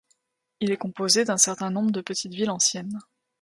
[0.61, 2.97] Il est composé d'un certain nombre de petites villes anciennes.